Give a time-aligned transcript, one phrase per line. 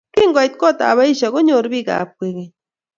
[0.15, 2.51] Kingoit kotab Aisha konyor bikap kwekeny